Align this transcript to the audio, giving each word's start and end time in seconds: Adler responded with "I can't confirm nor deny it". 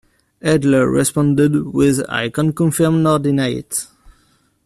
Adler 0.41 0.89
responded 0.89 1.63
with 1.75 2.01
"I 2.09 2.29
can't 2.29 2.55
confirm 2.55 3.03
nor 3.03 3.19
deny 3.19 3.49
it". 3.49 3.85